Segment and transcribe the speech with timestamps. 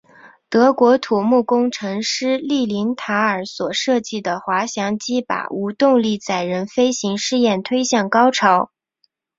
[0.49, 8.71] 德国土木工程师利林塔尔所设计的滑翔机把无动力载人飞行试验推向高潮。